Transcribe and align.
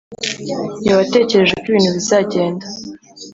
ntiwatekereje 0.81 1.51
uko 1.53 1.67
ibintu 1.71 1.89
bizagenda, 1.97 2.65